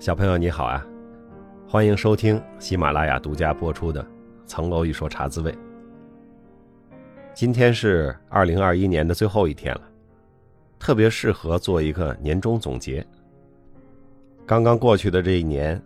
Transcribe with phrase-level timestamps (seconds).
[0.00, 0.86] 小朋友你好啊，
[1.66, 4.00] 欢迎收听喜马拉雅独家播出的
[4.46, 5.50] 《层楼一说茶滋味》。
[7.34, 9.80] 今天是二零二一年的最后一天了，
[10.78, 13.04] 特别适合做一个年终总结。
[14.46, 15.82] 刚刚过去的这一年，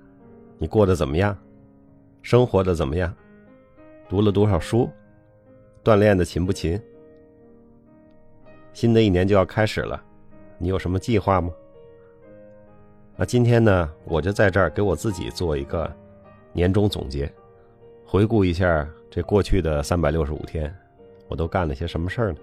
[0.59, 1.34] 你过得怎么样？
[2.20, 3.10] 生活的怎么样？
[4.10, 4.90] 读了多少书？
[5.82, 6.79] 锻炼的勤不勤？
[8.74, 9.98] 新的一年就要开始了，
[10.59, 11.51] 你有什么计划吗？
[13.16, 15.91] 那今天呢，我就在这儿给我自己做一个
[16.52, 17.30] 年终总结，
[18.07, 20.75] 回顾一下这过去的三百六十五天，
[21.29, 22.38] 我都干了些什么事儿呢？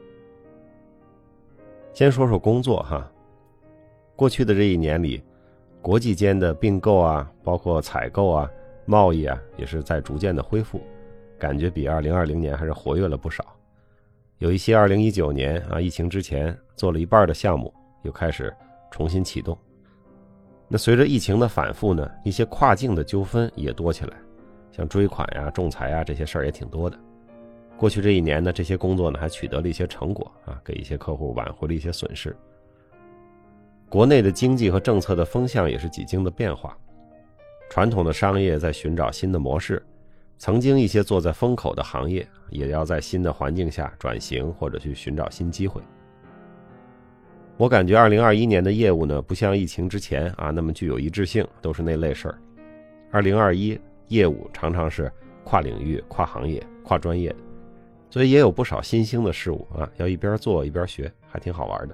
[1.91, 3.11] 先说说工作哈，
[4.15, 5.21] 过去的这一年里，
[5.81, 8.49] 国际间的并购啊，包括采购啊、
[8.85, 10.79] 贸易啊，也是在逐渐的恢复，
[11.37, 13.43] 感觉比二零二零年还是活跃了不少。
[14.37, 17.73] 有一些二零一九年啊疫情之前做了一半的项目，
[18.03, 18.53] 又开始
[18.91, 19.57] 重新启动。
[20.71, 24.15] 那随着疫情的反复呢，一些跨境的纠纷也多起来，
[24.71, 26.97] 像追款呀、仲裁呀这些事儿也挺多的。
[27.75, 32.35] 过去这一年呢，这些工作呢还取得了一些成果啊，给一些客户挽回了一些损失。
[33.89, 36.77] 国内的经济和政策的风向也是几经的变化，
[37.71, 39.83] 传统的商业在寻找新的模式，
[40.37, 45.81] 曾经一些坐在风口的行业也要在新的环境下转型或者去寻找新机会。
[47.59, 52.39] 我感觉二零二一年的业务呢，不像疫情之前啊那么具有一致性，都是那类事儿。
[53.11, 55.11] 二零二一业务常常是
[55.43, 57.35] 跨领域、跨行业、跨专业，
[58.09, 61.93] 所以也有不少新兴的事物啊，要一边做一边学，还挺好玩的。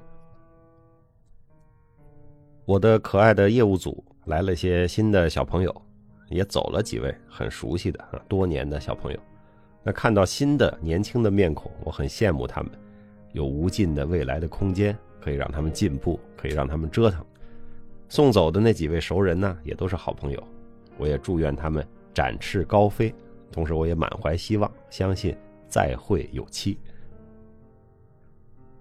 [2.65, 5.81] 我的可爱的业务组来了些新的小朋友，
[6.29, 9.19] 也走了几位很熟悉的啊多年的小朋友。
[9.81, 12.71] 那看到新的年轻的面孔，我很羡慕他们，
[13.33, 14.95] 有无尽的未来的空间。
[15.25, 17.25] 可以让他们进步，可以让他们折腾。
[18.07, 20.43] 送走的那几位熟人呢，也都是好朋友。
[20.99, 23.11] 我也祝愿他们展翅高飞，
[23.51, 25.35] 同时我也满怀希望，相信
[25.67, 26.77] 再会有期。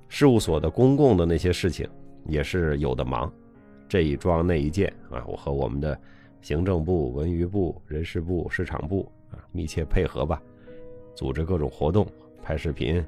[0.06, 1.88] 事务所的公共的那些事情
[2.26, 3.32] 也是有的忙，
[3.88, 5.98] 这一桩那一件啊，我和我们的
[6.42, 10.42] 行政部、文娱部、人事部、市场部啊密切配合吧，
[11.14, 12.06] 组织各种活动、
[12.42, 13.02] 拍视频、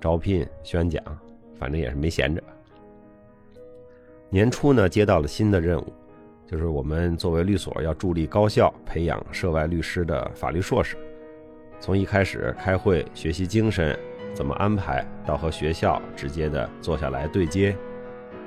[0.00, 1.04] 招聘、宣讲，
[1.58, 2.42] 反正也是没闲着。
[4.32, 5.92] 年初呢，接到了新的任务，
[6.46, 10.96] 就是我们作为律所要助力高校培养涉外律师的法律硕士。
[11.80, 13.98] 从一开始开会学习精神
[14.32, 17.76] 怎么安排，到和学校直接的坐下来对接，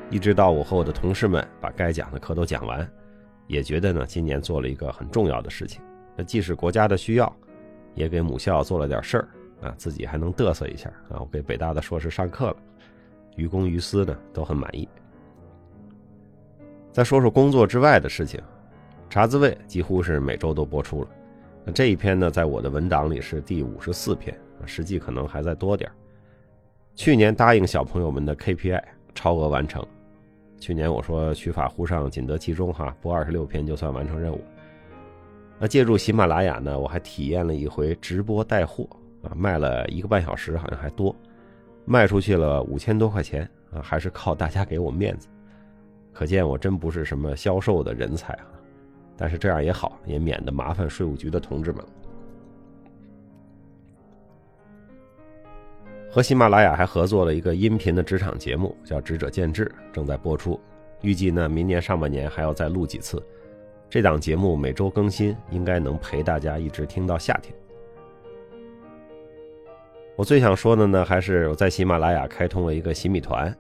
[0.10, 2.90] 一直到我和我的同事们把该讲的课都讲完，
[3.48, 5.82] 也觉得呢，今年做了一个很重要的事情。
[6.16, 7.36] 那既是国家的需要，
[7.94, 9.28] 也给母校做了点事儿
[9.68, 11.20] 啊，自己还能嘚瑟一下啊。
[11.20, 12.56] 我给北大的硕士上课了，
[13.36, 14.88] 于公于私呢都很满意。
[16.94, 18.40] 再说说工作之外的事情，
[19.10, 21.10] 茶滋味几乎是每周都播出了。
[21.66, 25.92] 那这一篇呢，在我的文档里是第五十四篇，实际可能还在多点
[26.94, 28.80] 去年答应小朋友们的 KPI
[29.16, 29.84] 超额完成。
[30.60, 34.40] 去年我说取法乎上，仅得其中哈，播二十六篇就算完成任务。
[35.58, 38.88] 那借助喜马拉雅呢，我还体验了一回直播带货
[39.24, 41.16] 啊，卖了一个半小时，好像还多，
[41.86, 45.28] 卖出去了五千多块钱啊，还是靠大家给我面子。
[46.14, 48.46] 可见我真不是什么销售的人才啊，
[49.18, 51.84] 但是这样也好，也免得麻烦税务局的同志们。
[56.12, 60.60] 和喜马拉雅还合作了一个音频的职场节目，叫《职者见智》，正在播出。
[61.02, 63.22] 预计呢，明年上半年还要再录几次。
[63.90, 67.54] 这档节目每周更新，应该能陪大家一直听到夏天。
[70.16, 73.52] 我最想说的呢，还是我在喜马拉雅开通了一个洗米团。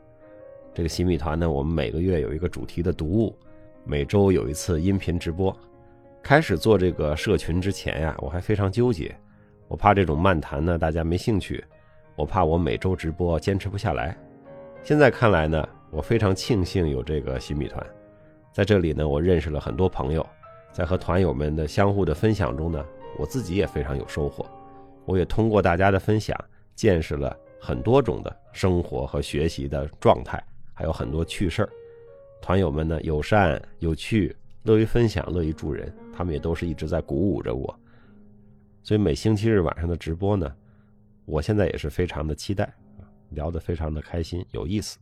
[0.73, 3.37] 这个新米团呢，我们每个月有一个主题的读物，
[3.83, 5.55] 每周有一次音频直播。
[6.23, 9.15] 开始做这个社群之前呀，我还非常纠结，
[9.67, 11.63] 我怕这种漫谈呢大家没兴趣，
[12.15, 14.17] 我怕我每周直播坚持不下来。
[14.81, 17.85] 现在看来呢，我非常庆幸有这个新米团，
[18.51, 20.25] 在这里呢，我认识了很多朋友，
[20.71, 22.83] 在和团友们的相互的分享中呢，
[23.19, 24.43] 我自己也非常有收获。
[25.05, 26.35] 我也通过大家的分享，
[26.73, 30.41] 见识了很多种的生活和学习的状态。
[30.73, 31.69] 还有很多趣事儿，
[32.41, 37.79] 团友们呢友善有趣，乐于分享，乐于助人，他们也都是一直在鼓舞着我。
[38.81, 40.53] 所以每星期日晚上的直播呢，
[41.25, 42.73] 我现在也是非常的期待
[43.29, 44.97] 聊得非常的开心有意思。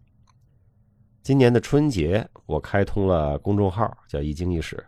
[1.23, 4.83] 今年的春节，我开通了公众号，叫一经一史，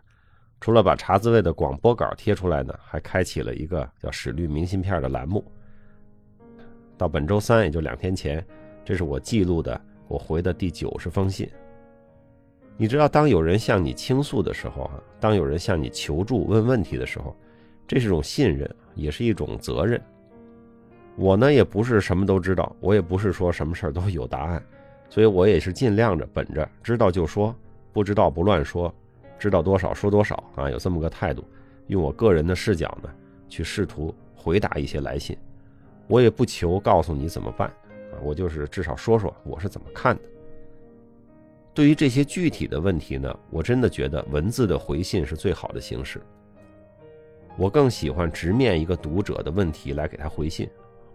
[0.60, 5.44] 除了把茶滋味的广播稿贴出来呢，还开启了一个叫史律明信片的栏目。
[6.96, 8.44] 到本周三，也就两天前，
[8.84, 9.80] 这是我记录的。
[10.08, 11.48] 我回的第九十封信，
[12.76, 17.34] 你知道，当有人向你倾诉的时候啊，当有人向你求助、问问题的时候，
[17.86, 20.00] 这是种信任，也是一种责任。
[21.16, 24.62] 我呢，也不是什么都知道，我也不是说什么事儿都有答案，
[25.08, 27.54] 所以我也是尽量着本着知道就说，
[27.92, 28.92] 不知道不乱说，
[29.38, 31.44] 知道多少说多少啊，有这么个态度，
[31.86, 33.08] 用我个人的视角呢，
[33.48, 35.36] 去试图回答一些来信。
[36.08, 37.72] 我也不求告诉你怎么办，
[38.24, 40.22] 我就是至少说说我是怎么看的。
[41.74, 46.20] 对于这些具体的问题呢，我真的觉得文字的回信是最好的形式。
[47.56, 50.68] 我更喜欢直面一个读者的问题来给他回信，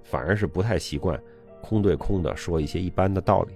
[0.04, 1.22] 反而是不太习惯
[1.62, 3.54] 空对空的说一些一般的道理。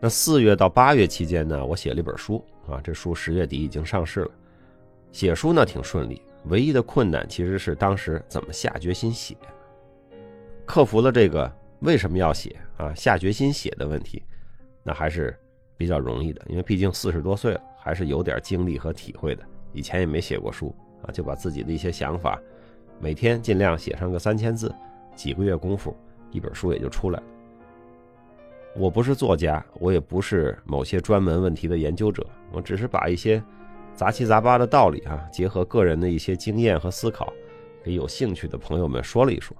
[0.00, 4.30] 那四月到八月期间呢，我写了一本书啊，这书十月底已经上市了。
[5.12, 9.36] 写书呢挺顺利，唯一的困难其实是当时怎么下决心写。
[10.66, 11.50] 克服了这个
[11.80, 14.22] 为什么要写啊下决心写的问题。
[14.82, 15.36] 那还是
[15.76, 19.42] 比较容易的，因为毕竟四十多岁了，还是有点经历和体会的。
[19.72, 22.40] 以前也没写过书啊，就把自己的一些想法，
[23.00, 24.74] 每天尽量写上个三千字，
[25.14, 25.94] 几个月功夫，
[26.30, 27.26] 一本书也就出来了。
[28.76, 33.42] 我不是作家，我也不是某些专门问题的研究者，我只是把一些
[33.94, 37.32] 杂七杂八的道理啊，结合个人的一些经验和思考，
[37.82, 39.56] 给有兴趣的朋友们说了一说。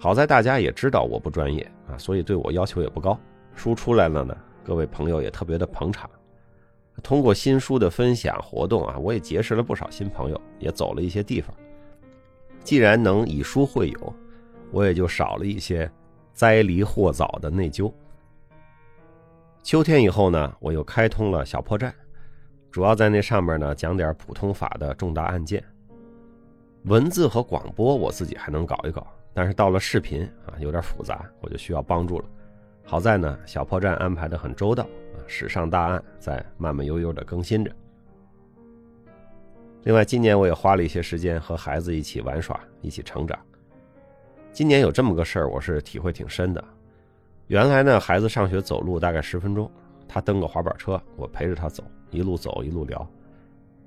[0.00, 3.18] 好在大家也知道我不专业啊，所以对我要求也不高。
[3.54, 6.08] 书出来了呢，各位朋友也特别的捧场。
[7.02, 11.52] 通过新书的分享活动啊，我也结识了不少新朋友，也走了一些地方。
[12.62, 14.14] 既然能以书会友，
[14.70, 15.90] 我也就少了一些
[16.32, 17.92] 灾离祸早的内疚。
[19.64, 21.92] 秋天以后呢，我又开通了小破站，
[22.70, 25.62] 主要在那上面呢讲点普通法的重大案件。
[26.84, 29.04] 文字和广播我自己还能搞一搞。
[29.38, 32.24] 但是到了视频啊，有点复杂，我就需要帮助了。
[32.84, 37.70] 好在呢，小破站安排的很周到啊，史上大案在慢慢悠悠的更新着。
[39.84, 43.38] 另外，今年我也花了一些时间和孩子一起玩耍，一起成长。
[44.52, 46.64] 今年有这么个事儿，我是体会挺深的。
[47.46, 49.70] 原来呢，孩子上学走路大概十分钟，
[50.08, 53.08] 他蹬个滑板车，我陪着他走，一路走一路聊。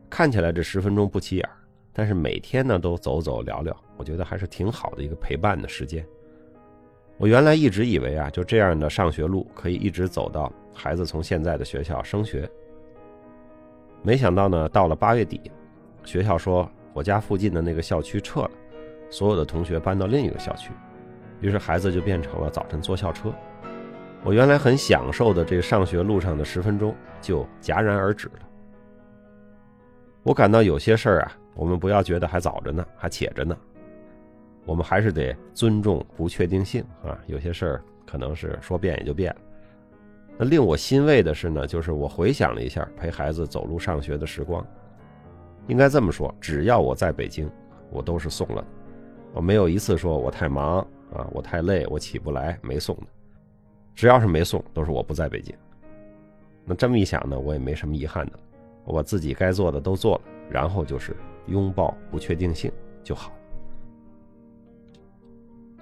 [0.09, 1.49] 看起来这十分钟不起眼。
[1.93, 6.05] 但是每天呢都走走聊聊，我觉得还是挺好的一个陪伴的时间。
[7.17, 12.49] 我原来一直以为啊，就这样的上学路可以一直走到孩子从现在的学校升学。
[14.01, 15.39] 没想到呢，到了八月底，
[16.03, 18.51] 学校说我家附近的那个校区撤了，
[19.09, 20.71] 所有的同学搬到另一个校区，
[21.41, 23.31] 于是孩子就变成了早晨坐校车。
[24.23, 28.39] 我原来很享受的这个上学路上的十分钟就戛然而止了。
[30.23, 31.37] 我感到有些事儿啊。
[31.61, 33.55] 我们不要觉得还早着呢，还且着呢，
[34.65, 37.15] 我们还是得尊重不确定性啊。
[37.27, 39.41] 有些事儿可能是说变也就变了。
[40.39, 44.65] 那令我欣慰的是呢，就是我回想了一下陪孩子走路上学的时光，
[45.67, 47.47] 应该这么说，只要我在北京，
[47.91, 48.65] 我都是送了，
[49.31, 50.79] 我没有一次说我太忙
[51.13, 53.03] 啊，我太累，我起不来没送的。
[53.93, 55.55] 只要是没送，都是我不在北京。
[56.65, 58.39] 那这么一想呢，我也没什么遗憾的，
[58.83, 61.15] 我把自己该做的都做了，然后就是。
[61.47, 62.71] 拥抱不确定性
[63.03, 63.31] 就好。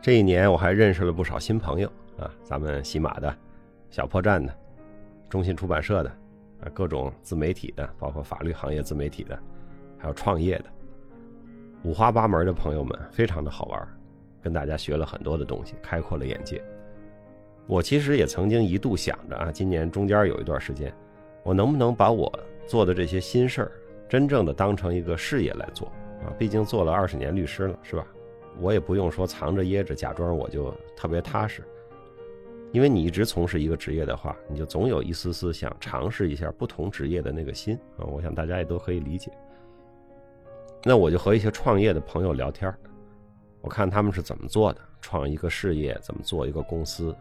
[0.02, 3.36] 这一年我还认识了不少新朋友啊，咱们喜马的、
[3.90, 4.56] 小破站的、
[5.30, 6.10] 中信出版社的
[6.62, 9.38] 啊，各种自媒体的，包括法律行业自媒体的，
[9.98, 10.66] 还有创业的，
[11.84, 13.88] 五花八门的朋友们，非常的好玩，
[14.42, 16.64] 跟大家学了很多的东西，开阔了眼界。
[17.68, 20.94] 我其实也曾经一度想着啊，今年中间有一段时间，
[21.44, 22.32] 我能不能把我
[22.66, 23.72] 做的这些新事儿。
[24.10, 25.88] 真正的当成一个事业来做
[26.26, 28.06] 啊，毕竟做了二十年律师了，是吧？
[28.60, 31.64] 我也不用说藏着掖着，假装我就特别踏实。
[32.72, 38.04] 因为你一直从事一个职业的话，你就总有一丝丝想尝试一下不同职业的那个心啊。
[38.06, 39.32] 我想大家也都可以理解。
[40.84, 42.74] 那我就和一些创业的朋友聊天
[43.62, 47.16] 我看他们是怎么做的，创一个事业，怎么做一个公司，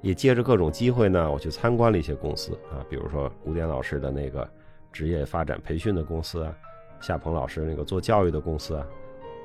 [0.00, 4.48] 也借着各种机会呢，我去参观了一些公司啊，比如说古典老师的那个。
[4.94, 6.56] 职业发展培训的公司啊，
[7.00, 8.86] 夏鹏老师那个做教育的公司啊，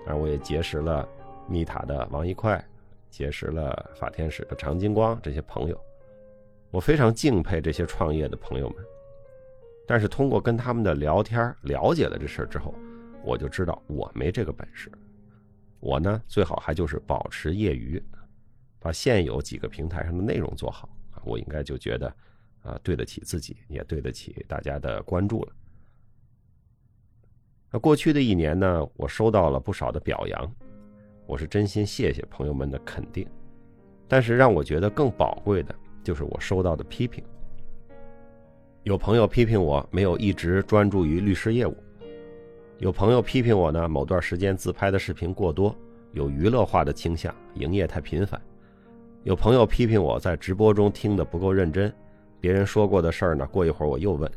[0.06, 1.10] 当然我也结识了
[1.48, 2.64] 密塔的王一块，
[3.10, 5.84] 结识了法天使的常金光这些朋友，
[6.70, 8.78] 我非常敬佩这些创业的朋友们。
[9.88, 12.76] 但是通过跟他们的聊天了解了这事儿之后，
[13.24, 14.92] 我就知道我没这个本事。
[15.80, 18.00] 我呢，最好还就是保持业余，
[18.80, 20.88] 把现有几个平台上的内容做好，
[21.24, 22.14] 我应该就觉得。
[22.62, 25.54] 啊，对得起自己，也对得起大家的关注了。
[27.72, 30.56] 那过去的一年呢，我收到了不少的表扬，
[31.26, 33.28] 我是真心谢谢朋友们的肯定。
[34.08, 37.24] 但是让我觉得更宝贵的，就是我收到的批评。
[38.84, 41.76] 有朋友批评我没有一直专注于律师业务，
[42.80, 45.76] 有朋友批评我呢某段时间自拍的视频过多，
[46.14, 48.42] 有娱乐化的倾向，营业太频繁。
[49.24, 51.94] 有朋友批评我在直播中听得不够认真，
[52.40, 54.30] 别人说过的事儿呢，过一会儿我又问。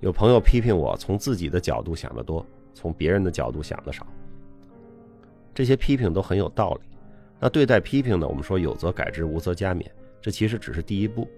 [0.00, 4.06] 有朋友批评我从自己的角度想得多，从别人的角度想的少。
[5.54, 6.80] 这些批评都很有道理。
[7.38, 9.84] 那对待批评呢，我们说有则改之，无则加勉，
[10.20, 11.28] 这其实只是第一步。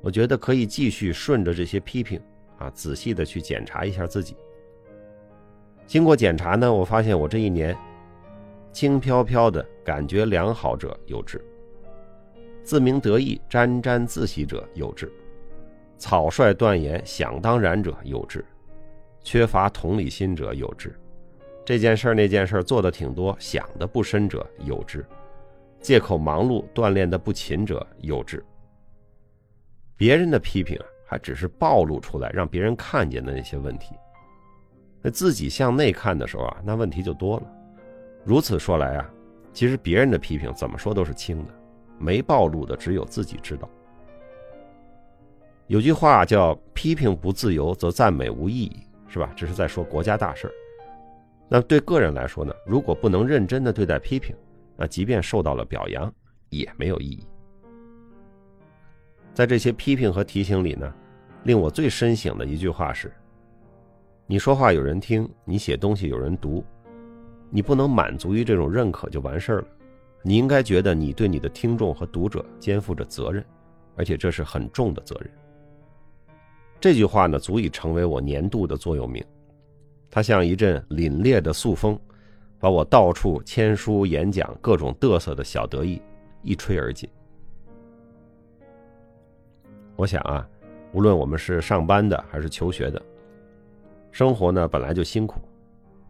[0.00, 2.20] 我觉得可以继续顺着这些批评
[2.58, 4.36] 啊，仔细的去检查一下自己。
[5.86, 7.76] 经过检查呢，我发现我这一年
[8.72, 11.42] 轻飘飘的感觉良好者有之。
[12.64, 15.06] 自鸣得意、沾沾自喜者有之；
[15.98, 18.40] 草率断言、想当然者有之；
[19.22, 20.88] 缺乏同理心者有之；
[21.64, 25.02] 这件事儿那件事儿做的挺多、想的不深者有之；
[25.78, 28.42] 借口忙碌、锻炼的不勤者有之。
[29.94, 33.94] 别人的批评，还只是暴露出来让别人看见的那些问题，
[35.02, 37.52] 那自己向内看的时候啊，那问题就多了。
[38.24, 39.10] 如此说来啊，
[39.52, 41.54] 其实别人的批评怎么说都是轻的。
[41.98, 43.68] 没暴露的只有自己知道。
[45.66, 48.76] 有句话叫“批评不自由，则赞美无意义”，
[49.08, 49.32] 是吧？
[49.34, 50.52] 这是在说国家大事儿
[51.48, 52.52] 那对个人来说呢？
[52.66, 54.34] 如果不能认真的对待批评，
[54.76, 56.12] 那即便受到了表扬，
[56.48, 57.26] 也没有意义。
[59.32, 60.92] 在这些批评和提醒里呢，
[61.44, 63.12] 令我最深省的一句话是：
[64.26, 66.64] 你说话有人听，你写东西有人读，
[67.50, 69.66] 你不能满足于这种认可就完事儿了。
[70.26, 73.44] 你应该觉得你对你的听众和读者肩负着责任，
[73.94, 75.30] 而且这是很重的责任。
[76.80, 79.22] 这句话呢，足以成为我年度的座右铭。
[80.10, 81.98] 它像一阵凛冽的速风，
[82.58, 86.00] 把我到处签书、演讲、各种嘚瑟的小得意
[86.40, 87.06] 一吹而尽。
[89.94, 90.48] 我想啊，
[90.92, 93.02] 无论我们是上班的还是求学的，
[94.10, 95.38] 生活呢本来就辛苦，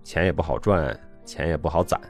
[0.04, 2.00] 钱也不好赚，钱也不好攒。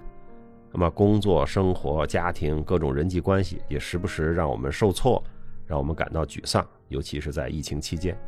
[0.77, 5.23] 那么，工作、生活、家庭各种人际关系也时不时让我们受挫，
[5.67, 8.19] 让我们感到沮丧，尤其是在疫情期间。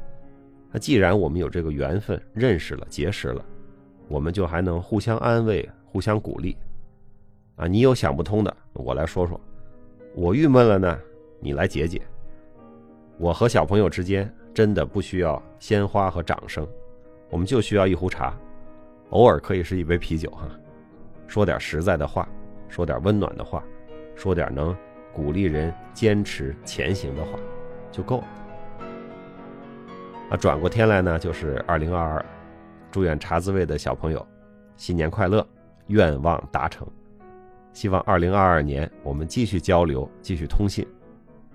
[0.70, 3.44] 那既然我们有这个缘分认识了、结识了，
[4.06, 6.56] 我们就还能互相安慰、互相鼓励。
[7.56, 9.36] 啊，你有想不通的，我来说说；
[10.14, 10.96] 我郁闷了呢，
[11.40, 12.00] 你来解解。
[13.18, 16.64] 我和小朋友之间真的不需要鲜花和掌声，
[17.28, 18.38] 我们就需要一壶茶，
[19.10, 20.48] 偶尔可以是一杯啤酒哈。
[21.26, 22.28] 说点实在的话，
[22.68, 23.62] 说点温暖的话，
[24.14, 24.76] 说点能
[25.12, 27.38] 鼓励人坚持前行的话，
[27.90, 28.24] 就够了。
[30.30, 32.24] 啊，转过天来呢，就是二零二二，
[32.90, 34.26] 祝愿茶滋味的小朋友
[34.76, 35.46] 新年快乐，
[35.88, 36.86] 愿望达成。
[37.72, 40.86] 希望二零二二年我们继续交流，继续通信。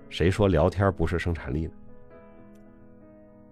[0.08, 1.72] 谁说聊天不是生产力呢？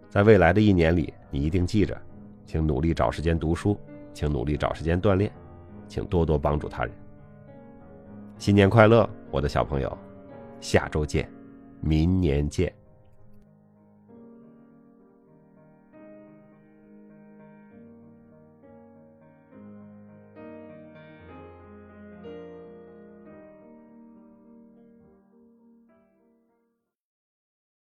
[0.08, 2.00] 在未来的一年里，你一定记着，
[2.46, 3.78] 请努力找时间读书，
[4.12, 5.30] 请努力找时间锻炼。
[5.90, 6.94] 请多多帮助他人。
[8.38, 9.98] 新年快乐，我的小朋友，
[10.60, 11.28] 下周见，
[11.82, 12.72] 明年见。